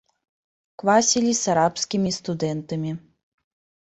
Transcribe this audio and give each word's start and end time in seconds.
Квасілі 0.83 1.33
з 1.39 1.51
арабскімі 1.53 2.13
студэнтамі. 2.17 2.91